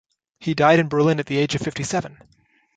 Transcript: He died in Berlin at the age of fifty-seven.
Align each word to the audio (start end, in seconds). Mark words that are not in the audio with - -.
He 0.39 0.55
died 0.55 0.79
in 0.79 0.87
Berlin 0.89 1.19
at 1.19 1.27
the 1.27 1.37
age 1.37 1.53
of 1.53 1.61
fifty-seven. 1.61 2.17